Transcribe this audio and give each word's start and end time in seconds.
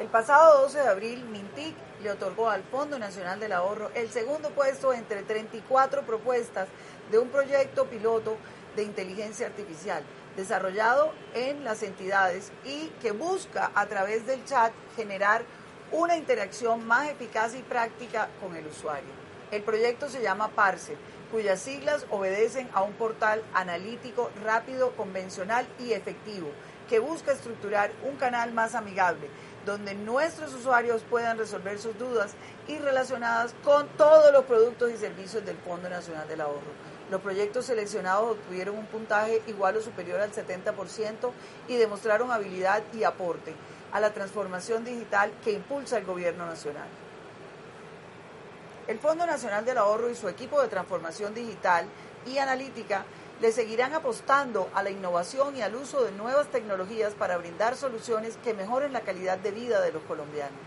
El 0.00 0.06
pasado 0.06 0.62
12 0.62 0.78
de 0.78 0.88
abril, 0.88 1.24
Mintic 1.26 1.76
le 2.02 2.10
otorgó 2.10 2.48
al 2.48 2.62
Fondo 2.62 2.98
Nacional 2.98 3.38
del 3.38 3.52
Ahorro 3.52 3.90
el 3.94 4.08
segundo 4.08 4.48
puesto 4.48 4.94
entre 4.94 5.22
34 5.22 6.06
propuestas 6.06 6.68
de 7.10 7.18
un 7.18 7.28
proyecto 7.28 7.84
piloto 7.84 8.38
de 8.76 8.84
inteligencia 8.84 9.46
artificial 9.46 10.02
desarrollado 10.38 11.12
en 11.34 11.64
las 11.64 11.82
entidades 11.82 12.50
y 12.64 12.86
que 13.02 13.10
busca 13.10 13.72
a 13.74 13.84
través 13.88 14.26
del 14.26 14.42
chat 14.46 14.72
generar 14.96 15.44
una 15.92 16.16
interacción 16.16 16.86
más 16.86 17.10
eficaz 17.10 17.54
y 17.54 17.60
práctica 17.60 18.30
con 18.40 18.56
el 18.56 18.66
usuario. 18.68 19.10
El 19.50 19.62
proyecto 19.62 20.08
se 20.08 20.22
llama 20.22 20.48
Parse, 20.48 20.96
cuyas 21.30 21.60
siglas 21.60 22.06
obedecen 22.08 22.70
a 22.72 22.82
un 22.82 22.94
portal 22.94 23.42
analítico 23.52 24.30
rápido, 24.42 24.92
convencional 24.92 25.66
y 25.78 25.92
efectivo, 25.92 26.48
que 26.88 26.98
busca 26.98 27.32
estructurar 27.32 27.92
un 28.02 28.16
canal 28.16 28.52
más 28.52 28.74
amigable, 28.74 29.28
donde 29.66 29.94
nuestros 29.94 30.54
usuarios 30.54 31.02
puedan 31.08 31.38
resolver 31.38 31.78
sus 31.78 31.98
dudas 31.98 32.32
y 32.66 32.78
relacionadas 32.78 33.54
con 33.64 33.86
todos 33.96 34.32
los 34.32 34.44
productos 34.44 34.90
y 34.90 34.96
servicios 34.96 35.44
del 35.44 35.56
Fondo 35.58 35.88
Nacional 35.88 36.26
del 36.28 36.40
Ahorro. 36.40 36.90
Los 37.10 37.20
proyectos 37.20 37.66
seleccionados 37.66 38.32
obtuvieron 38.32 38.78
un 38.78 38.86
puntaje 38.86 39.42
igual 39.48 39.76
o 39.76 39.82
superior 39.82 40.20
al 40.20 40.32
70% 40.32 41.30
y 41.68 41.76
demostraron 41.76 42.30
habilidad 42.30 42.82
y 42.92 43.04
aporte 43.04 43.54
a 43.92 44.00
la 44.00 44.12
transformación 44.12 44.84
digital 44.84 45.32
que 45.42 45.52
impulsa 45.52 45.98
el 45.98 46.04
Gobierno 46.04 46.46
Nacional. 46.46 46.88
El 48.86 48.98
Fondo 48.98 49.26
Nacional 49.26 49.64
del 49.64 49.78
Ahorro 49.78 50.08
y 50.08 50.14
su 50.14 50.28
equipo 50.28 50.60
de 50.62 50.68
transformación 50.68 51.34
digital 51.34 51.86
y 52.26 52.38
analítica 52.38 53.04
le 53.40 53.52
seguirán 53.52 53.94
apostando 53.94 54.68
a 54.74 54.82
la 54.82 54.90
innovación 54.90 55.56
y 55.56 55.62
al 55.62 55.74
uso 55.74 56.04
de 56.04 56.12
nuevas 56.12 56.48
tecnologías 56.48 57.14
para 57.14 57.38
brindar 57.38 57.74
soluciones 57.74 58.36
que 58.44 58.54
mejoren 58.54 58.92
la 58.92 59.00
calidad 59.00 59.38
de 59.38 59.50
vida 59.50 59.80
de 59.80 59.92
los 59.92 60.02
colombianos. 60.02 60.58